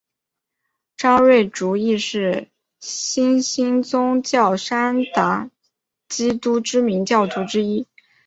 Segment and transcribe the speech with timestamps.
[0.97, 5.51] 张瑞竹亦是新兴宗教山达
[6.09, 7.85] 基教知名教徒之一。